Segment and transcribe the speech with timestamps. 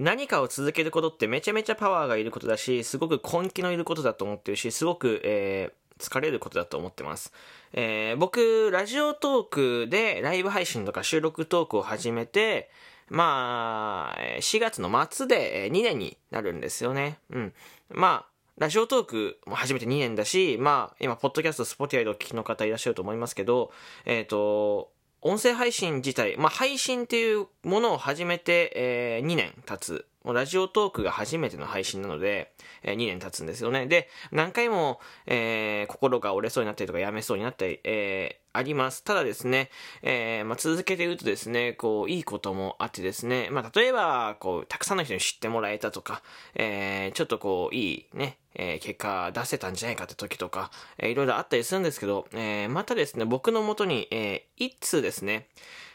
[0.00, 7.34] 何かを続けることってめちゃめちゃパワーがいることだし、すごく根気のいることだと思ってるし、すごく、えー、疲れることだと思ってます。
[7.74, 9.48] えー、僕、ラジオトー
[9.84, 12.70] クでライブ配信とか収録トークを始めて、
[13.10, 17.18] まあ、4月の末で2年になるんですよね。
[17.28, 17.52] うん。
[17.90, 23.70] まあ、ラジオトークも始めて2年だし、まあ、今、ポッドキャスト、スポティアイでお聞きの方いらっしゃると思いますけど、
[24.06, 24.92] えっ、ー、と、
[25.22, 30.06] 音声配信自体、まあ、配信っていうものを始めて、えー、2年経つ。
[30.24, 33.86] もうラジオトークが初めての配信なので、えー、2年経つんですよね。
[33.86, 39.02] で、何回も、えー、心が折れそうになったりとか、やめそうになったり、えー、あります。
[39.02, 39.70] ただですね、
[40.02, 46.22] えー、まあ、続けて言うとですね、こう、いいこともあってですね、まあ、例えば、こう、たくさんの人に知ってもらえたとか、
[46.54, 55.46] えー、ちょっとこう、いいね、えー、結果出せたんじゃないかって時とか、えー、いろいろあったりするんですけど、えー、またですね、僕のもとに、えー、一通ですね、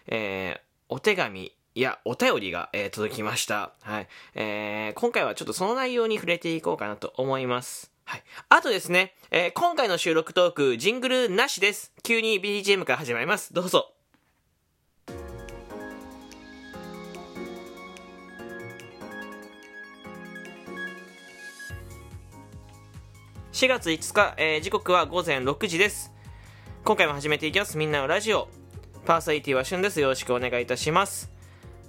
[0.07, 3.73] えー、お手紙、いや、お便りが、えー、届きました。
[3.81, 4.07] はい。
[4.33, 7.91] えー、今回はちょっとその内容に触れていこうかなと思います。
[8.05, 8.23] はい。
[8.47, 11.91] あとですね、えー、今回の収録トーク、ジングルなしです。
[12.01, 13.53] 急に BGM から始まります。
[13.53, 13.91] どうぞ。
[23.51, 26.13] 4月5日、えー、時刻は午前6時です。
[26.85, 27.77] 今回も始めていきます。
[27.77, 28.47] みんなのラジオ。
[29.05, 29.99] パーソナリティはしゅんです。
[29.99, 31.34] よろしくお願いいたします。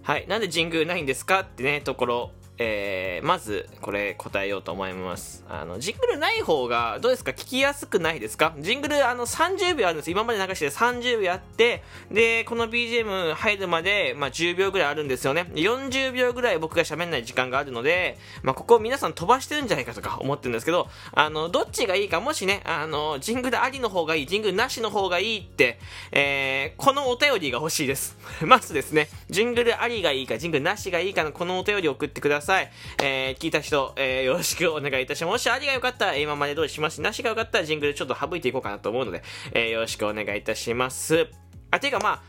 [0.07, 0.27] はい。
[0.29, 5.45] なんで神宮ないんですかってね、ところえー、まず、これ答えようと思います。
[5.49, 7.33] あの、ジングルない方が、どうですか？
[7.33, 8.55] 聞きやすくないですか？
[8.59, 10.11] ジングル、あの、30秒あるんです。
[10.11, 15.51] 今まで流して30秒あって、で、この BGM 入るまで、まあ、10秒ぐらいあるんですよね。
[15.55, 25.79] 40秒ぐらい僕が喋んない時間があるので、まあ、ここ皆さん飛ばしてるんじゃないかとか思ってるんですけど、あの、どっちがいいか、もしね、あの、ジングルありの方がいい、ジングルなしの方がいいって、
[26.12, 28.17] えー、このお便りが欲しいです。
[28.47, 32.45] まずですね、ジングルありがいいか、ジングルなしがいいかのこのお便りを送ってください。
[32.47, 32.70] さい。
[33.02, 35.33] えー、聞いた人、えー、よろしくお願いいたします。
[35.33, 39.22] もしありが良かったら、今まで通りしますし、なしが良かったらジングルちょっと省いていこうかなと思うので、
[39.53, 41.28] えー、よろしくお願いいたします。
[41.71, 42.22] あ、ていうかまあ、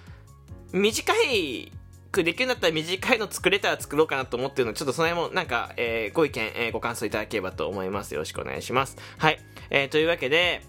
[0.74, 1.72] 短い
[2.12, 8.14] くできるんだったら短いの作れたら作ろうかなと思ってるので、ちょっとその辺もなんか、えー、ご意見、えー、ご感想いただければと思います。
[8.14, 8.98] よろしくお願いします。
[9.18, 9.40] はい。
[9.70, 10.64] えー、というわけで、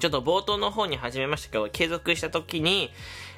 [0.00, 2.90] ちょっと冒頭の方に始めましたけど、継続した時に、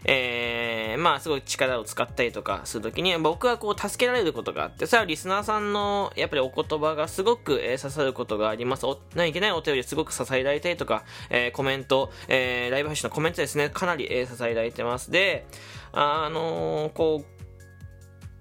[0.04, 8.86] えー、まあ、すごい力を使ったりとかするときに、僕はこう、助けられることがあって、それはリスナーさんの、やっぱりお言葉がすごく、えー、刺さることがあります。
[8.86, 15.10] お、何気ないお便りすごく支えられたりとか、えー、コメント、えー、ライブ配信のコメントですね、かなり、えー、支えられてます。
[15.10, 15.46] で、
[15.92, 17.24] あのー、こ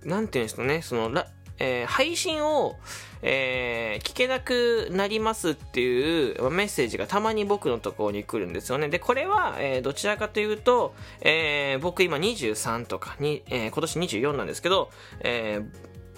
[0.04, 1.24] う、なんていうんですかね、その、
[1.62, 2.76] えー、配信を、
[3.22, 8.90] えー、聞けなくなりますっていうメッセージがたまに僕のところに来るんですよね。
[8.90, 14.90] で、これは、えー、どちらかというと、え、僕今23とかに、え、今年24なんですけど、
[15.20, 15.62] え、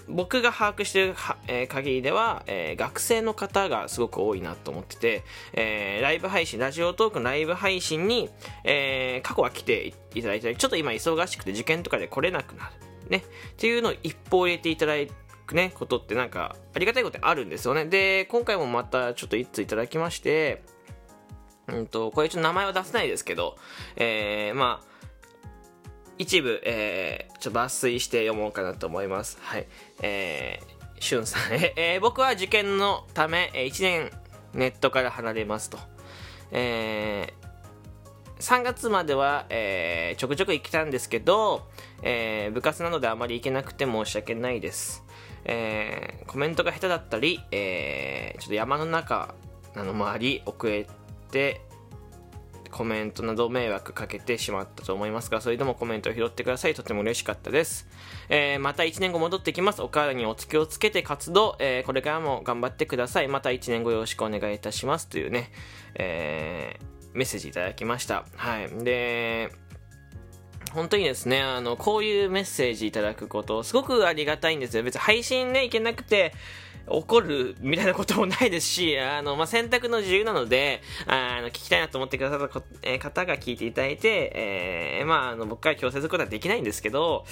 [0.08, 1.14] 僕が把握してる、
[1.68, 8.30] 限りでは、えー、学生の方がすごく多いなと思ってて、えー、ライブ配信、ラジオトークのライブ配信に、
[8.64, 13.10] え、過去は来ていただいたり、ちょっと今忙しくて受験とかで来れなくなる。
[13.10, 13.18] ね。
[13.18, 17.84] っていうのを一報入れていただいて、ね、ことってなんか、ありがたいことあるんですよね。
[17.84, 20.62] で、今回もまたちょっと一通いただきまして、
[21.68, 23.56] うんと、これちょっと名前は出せないですけど、
[23.96, 24.94] えー、まあ、
[26.18, 29.38] 一部、えー、ちょっと抜粋して読もうかなと思います。
[29.40, 29.66] はい。
[30.02, 34.10] えー、しゅんさん、えー、僕は受験のため、え1年
[34.54, 35.78] ネットから離れますと。
[36.52, 41.68] えー、3月までは、えー、ちょくちょく行きたんですけど、
[42.02, 45.04] えー、部活なのであまり行けなくて申し訳ないです。
[45.44, 49.34] えー、コメントが下手だったり、えー、ちょっと山の中
[49.74, 50.86] なのもあり遅れ
[51.30, 51.60] て
[52.74, 56.74] コメントなど迷惑かけてしまったと思いますが、それでもコメントを拾ってください。
[56.74, 57.86] とても嬉しかったです。
[58.28, 59.80] えー、また1年後戻ってきます。
[59.80, 63.28] お体にお気をつけて活動、えー、これからも頑張ってください。
[63.28, 65.08] また1年後よろしくお願いいたします。
[65.08, 65.52] というね、
[65.94, 68.24] えー、メッセージいただきました。
[68.34, 68.68] はい。
[68.82, 69.52] で、
[70.74, 74.82] 本当にですね、あの、こういうメッセージいただくこと、すごくありがたいんですよ。
[74.82, 76.34] 別に配信ね、いけなくて、
[76.86, 87.24] 怒るみたいなこともないですし、あの、まあ、選択の自由なので、あの、聞きたいなと思ってくださったえー、方が聞いていただいて、えー、まあ、あの、僕から強制することはできないんですけど、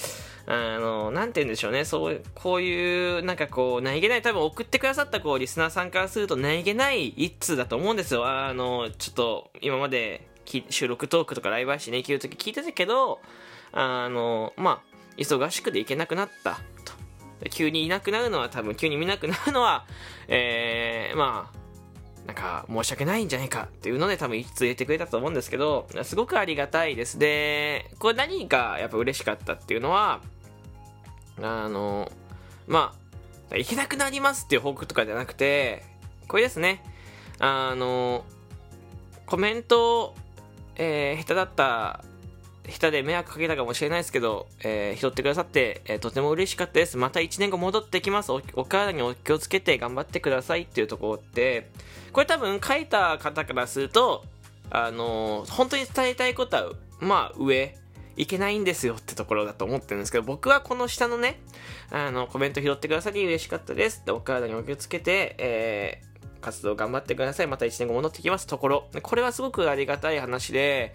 [0.46, 8.26] あの、なんて言うんでしょうね、そう、こういう、なんかこう、何気ない、多分送ってくださったこう、リスナーさんからすると何気ない一通だと思うんですよ。
[8.26, 13.20] あの、ちょっと、今まで、収録トークとかライブ配信できるとき聞いてたけど、
[13.72, 17.50] あの、まあ、忙しくて行けなくなったと。
[17.50, 19.86] 急にいなくなるのは多分急に見なくなるのは、
[20.28, 21.62] えー、まあ、
[22.26, 27.18] なんか申し訳ないんじゃないかっていうので多分一通入れてくれたと思うんですけど、すごくありがたいです。
[27.18, 30.20] で、これ何かやっぱ嬉しかったっていうのは、
[31.40, 32.10] あの、
[32.68, 32.94] ま
[33.50, 35.82] あ、行けなくなりますっていう報告とかじゃなくて、
[36.28, 36.82] これですね。
[37.38, 38.24] あの、
[39.26, 40.14] コメント、
[40.76, 42.04] えー、下手だった
[42.68, 46.96] 下手で迷惑かけたかもしれないですけど、えー、拾ってくださって、えー、とても嬉しかったです。
[46.96, 48.40] また1年後戻ってきますお。
[48.54, 51.70] お体にお気をつけて頑張ってくださいっていうところって、
[52.12, 54.24] これ多分書いた方からすると、
[54.70, 57.76] あのー、本当に伝えたいことは、まあ上、
[58.16, 61.40] いけないんですよってところだと思ってるんですけど、僕はこの下のね、
[61.90, 66.11] あの、コメント拾ってくださり嬉しかったですってお体にお気をつけて、えー、
[66.42, 67.46] 活動頑張ってください。
[67.46, 68.46] また1年後戻ってきます。
[68.46, 68.88] ところ。
[69.02, 70.92] これはすごくありがたい話で、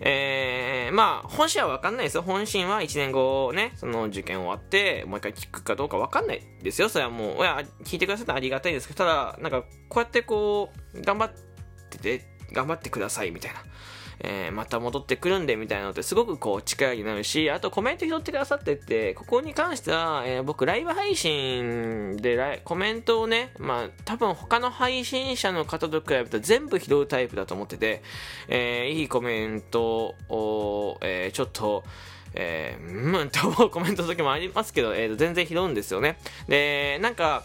[0.00, 2.22] えー、まあ、本心はわかんないですよ。
[2.22, 6.88] 本心は1年後ね、その受験終わって、もう一回聞くかどうかわかんないですよ。
[6.88, 11.30] それはもう、いや、聞いてくださったらありがたいですけど、ただ、なんか、こうやってこう、頑張っ
[11.90, 13.62] てて、頑張ってくださいみたいな。
[14.22, 28.02] えー、また戻ってくるんでみたいなのってすごくこう力になるし、あとコメント拾ってくださってて、ここに関しては、えー、僕ライブ配信でライコメントをね、まあ多分他の配信者の方と比べると全部拾うタイプだと思ってて、
[28.48, 31.82] えー、いいコメントを、えー、ちょっと、
[32.34, 36.18] えー、うんと思うコメントの時もありますけど、えー、全然拾うんですよね。
[36.46, 37.42] で、なんか、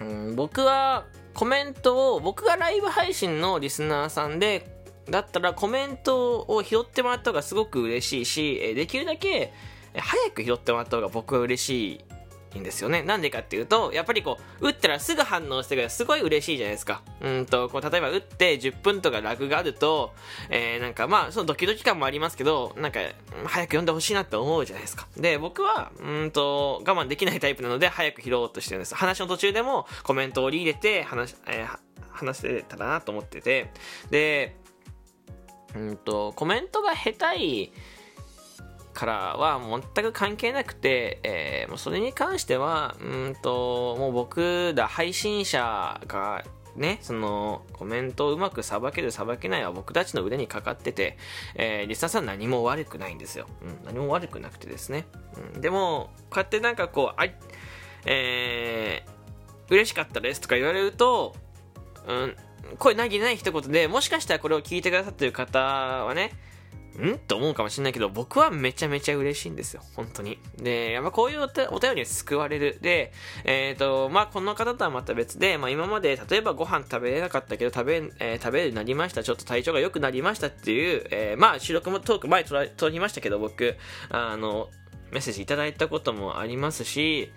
[0.00, 1.04] うん、僕は
[1.34, 9.52] コメントを僕がライブ配信のリスナーさんでだったらコメントを拾ってもらった方がすごく嬉しいし、できるだけ
[9.94, 12.04] 早く拾ってもらった方が僕は嬉し
[12.56, 13.02] いんですよね。
[13.02, 17.02] なんでかっていうと、やっぱりこう、打ったらすぐ反応してくれるすごい嬉しいじゃないですか。
[17.20, 20.12] うんと、こう、例えば打って10分とかラグがあると、
[20.50, 23.00] えー、なんかまあ、そのドキドキ感もありますけど、なんか、
[23.46, 25.06] 早く読んでほしいなって思うじゃないですか。
[25.16, 28.94] で、僕は、うんと、我慢できないタイプなので、早く拾おうとしてるんです。
[28.94, 31.78] 話の途中でもコメントを入れて、話、えー、
[32.10, 33.70] 話せたらなと思ってて、
[34.10, 34.56] で、
[35.74, 37.72] うんと、コメントが下手い
[38.92, 39.60] からは
[39.94, 46.44] 全く関係なくて、えー、もうそれに関しては、うんと、もう僕だ、配信者が、
[46.76, 51.18] ね、そのコメントをうまくさばけるさばけないは僕たちの腕にかかってて、
[51.54, 53.46] えー、リスナーさん何も悪くないんですよ。
[53.62, 55.06] うん、何も悪くなくてですね。
[55.54, 57.26] うん、でも、こうやってなんかこう、あ
[58.06, 61.34] えー、嬉しかったですとか言われると、
[62.06, 62.36] うん、
[62.78, 66.32] 声なぎない一言で、もしかしたらこれを聞いてくださってる方はね、
[67.00, 67.18] ん？
[67.18, 69.82] と思うかもしれないけど、僕はめちゃめちゃ嬉しいんですよ。
[69.94, 70.38] 本当に。
[70.58, 72.78] で、やっぱこういうお便りに救われる。
[72.82, 73.12] で、
[73.44, 79.22] えっ、ー、と、まあ、この方とはまた別で、まあ、今まで、例えばご飯食べれなかったけど、食べ、えー、食べるようになりました。
[79.22, 83.76] ちょっと体調が良くなりましたっていう、えー、まあ、収録もトーク前撮りましたけど、僕、
[84.10, 84.68] あの、
[85.10, 87.32] メッセージいただいたこともありますし、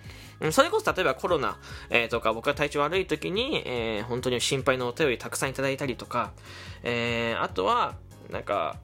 [0.51, 1.57] それこそ例えばコロナ、
[1.89, 6.33] えー、とか僕が体調悪い時に、えー、本当に心配のお便りたくさんいただいたりとか、
[6.83, 7.95] えー、あとは、
[8.29, 8.77] なんか、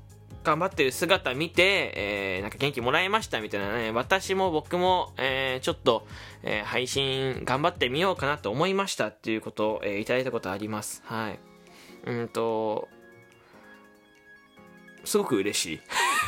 [0.44, 6.08] 頑張ってる姿見て、えー、なんか元気もらいましたみたいなね、私も僕も、えー、ちょっと、
[6.42, 11.04] えー、配信頑張ってみようかなと思いましたっていうことを、えー、いただいたことあります。
[11.06, 11.40] はい。
[12.06, 12.88] うんと、
[15.04, 15.82] すごく嬉しい。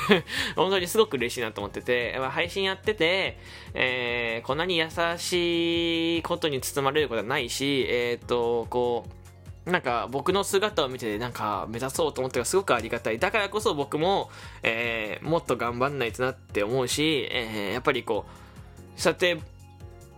[0.55, 3.38] 本当にすごく嬉しいなと思ってて、配信やってて、
[3.73, 9.05] えー、こんなに優しいことに包まれることはないし、えっ、ー、と、こ
[9.67, 13.19] う、なんか僕の姿を見てなんか目指そうと思ってがすごくありがたい。
[13.19, 14.29] だからこそ僕も、
[14.61, 19.39] えー、もっと頑張んないとなって思うし、えー、やっぱりこう、そうやって、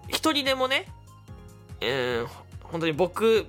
[0.07, 0.87] 一人でもね、
[1.81, 2.27] えー、
[2.63, 3.47] 本当に僕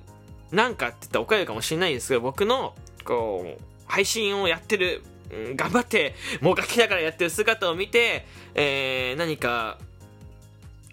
[0.51, 5.03] なんかって言ったら怒られるかもしれないですけど、僕の、こう、配信をやってる
[5.55, 9.77] 頑張って、もがきながらやってる姿を見て、えー、何か、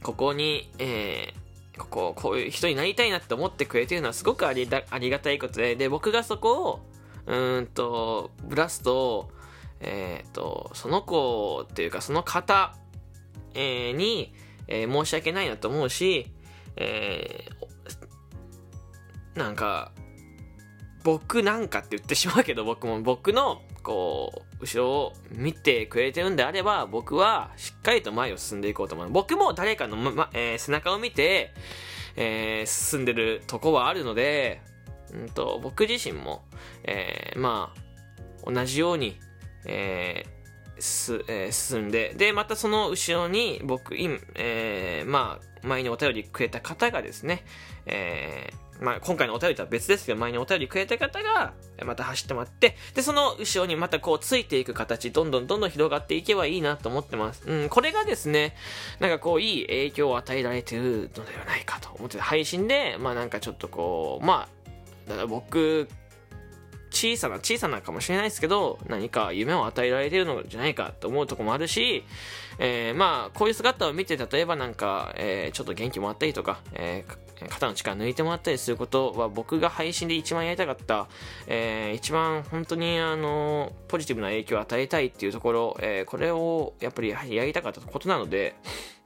[0.03, 6.81] ここに、えー、ここ、こういう人になりたいなって思ってくれてるのはすごくありありがたいことで、で、僕がそこを、
[7.27, 9.31] うんと、ブラスと、
[9.81, 12.75] えっ、ー、と、その子っていうか、その方、
[13.55, 14.35] えー、に、
[14.67, 16.31] えー、申し訳ないなと思うし、
[16.77, 19.93] えー、なんか、
[21.03, 29.11] 僕なんかって言ってしまうけど、僕も僕のこう、後ろを見てくれてるんであれば、僕はしっかりと前を進んでいこうと思う。
[29.11, 31.55] 僕も誰かの、まえー、背中を見て、
[32.17, 34.61] えー、進んでるとこはあるので、
[35.13, 36.43] うんと、僕自身も、
[36.83, 37.73] えー、ま
[38.45, 39.17] あ、同じように、
[39.67, 47.45] えー、す、えー、進んで、で、またその後ろに僕、今、えー、まあ、前にお便りくれた方がですね、
[47.87, 51.53] えー、まあ、今回のお便りとは別ですけど、前にお便りくれた方が、
[51.85, 57.43] また走ってもらって、で、その後ろにまたこうついていく形、どんどんどんどん広がっていけばいいなと思ってます。
[57.47, 58.55] うん、これがですね、
[59.01, 65.89] なんかこう、いい影響を与えられてるのではないかと思って配信で、まあなんかちょっとこう、まあ、だから僕、
[66.95, 72.05] 小さな小さなかもしれないですけど何か夢を与えられてるのじゃないかと思うとこもあるし、
[72.59, 81.09] えー、まあこういう姿を見て例えばなんか、えー、ちょっと元気もらったりとか、えー、肩の力抜いてもらったりすることは僕が配信で一番やりたかった、
[81.49, 88.55] えー、一番本当にあのポジティブな影響を与えたいっていうところ、えー、これをやっぱりやりたかったことなので、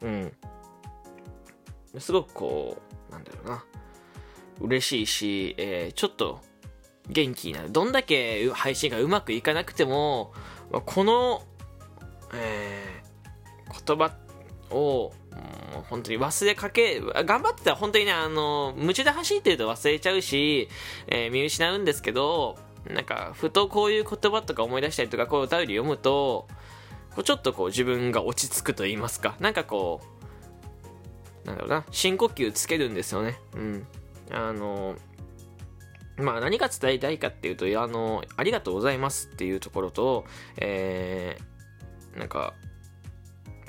[0.02, 0.32] うん、
[1.98, 2.76] すごくこ
[3.08, 3.64] うなんだろうな。
[4.60, 6.40] 嬉しいし、えー、ちょっと
[7.08, 7.72] 元気になる。
[7.72, 10.32] どんだけ配信がうまくいかなくても、
[10.70, 11.42] この、
[12.34, 14.14] えー、言葉
[14.70, 15.12] を、
[15.72, 20.68] もう本当に忘れかけ、頑張ってたら本当にね、あの、夢中で走ってると忘れちゃうし、
[21.06, 26.48] えー、見失うんですけど、なんか、ふとこういう言葉とか思い出したりとか、こう歌うり読むと、
[27.14, 30.00] こうちょっとこう自分が落ち着くと言いますか、なんかこ
[31.44, 33.38] う、なんだろうな、深呼吸つけるんですよね。
[33.54, 33.86] うん。
[34.30, 34.96] あの、
[36.18, 40.24] まあ何が伝えたいかっていうと、あの、ありがとうございますっていうところと、
[40.56, 42.54] えー、なんか、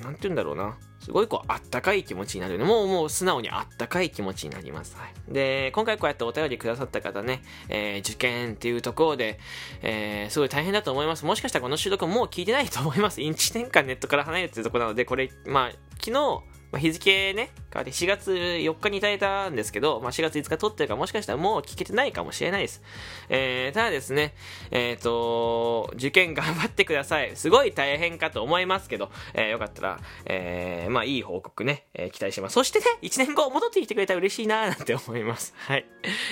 [0.02, 0.76] なんて言うんだろうな。
[1.00, 4.96] すごいこう、あったかい気持ちになるのも、もう素直にあったかい気持ちになります。
[4.96, 5.32] はい。
[5.32, 9.40] で、今回こうやってお便りくださった方ね、えー、受験っていうところで、
[9.80, 11.24] えー、すごい大変だと思います。
[11.24, 13.22] もしかしたらこの収録もう聞いてないと思います。
[13.22, 15.72] 1年間ネットから離れてるところなので、これ、まあ、
[16.04, 22.82] 昨日、まあ、日付ね、変わって4月4日にいただいたんですけど、まあ、4月5日撮ってるかもしかしたらもう聞けてないかもしれないです。
[23.28, 24.34] えー、ただですね、
[24.70, 27.36] えっ、ー、と、受験頑張ってください。
[27.36, 32.54] すごい大変かと思いますけど、えー、よかったら、えー、まあいい報告ね、えー、期待します。
[32.54, 35.54] そしてね、1年後戻ってきてくれたら嬉しいなーなんて思います。
[35.66, 35.86] はい。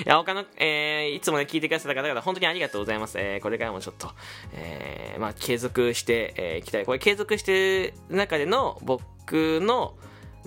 [0.04, 3.18] いや、他の、えー、いつもね、聞いてくださった方々、本当にありがとうございます。
[3.18, 4.10] えー、これからもちょっと、
[4.52, 6.86] えー、まあ継続してい、えー、きたい。
[6.86, 9.94] これ継続してる中での僕の、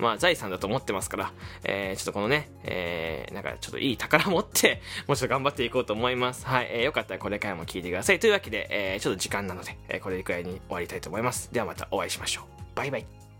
[0.02, 1.32] まあ財産だと思ってますから、
[1.64, 6.46] えー、ちょっとこのね、えー、なんかちょっといい宝持って、 もうちょっと頑張っていこうと思います。
[6.46, 8.20] はい、えー、よかったらこれからも聞いてください。
[8.20, 11.54] というわけで、えー、ちょっと時間なので、えー、これくらいに終わりたいと思います。
[11.54, 12.46] ではまたお会いしましょう。
[12.76, 13.31] バイバイ。